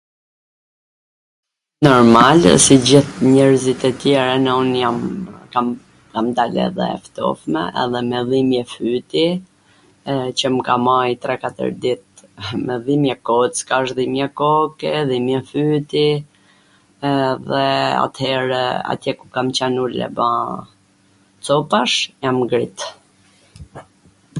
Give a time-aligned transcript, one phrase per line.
[1.87, 4.97] normale, si gjith njerzit e tjer ene un jam
[6.11, 7.63] kam dal e ftofme
[7.95, 9.25] dhe me dhimbje fyti,
[10.37, 12.05] qw m ka majt tre katwr dit,
[12.65, 16.09] me dhimje kockash, dhimje koke, dhimje fyti,
[17.13, 17.63] edhe
[18.05, 18.45] at-her
[18.91, 20.29] atje ku kam qen un jan ba
[21.49, 22.77] copash edhe jam ngrit